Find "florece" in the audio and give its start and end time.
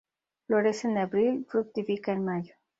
0.47-0.87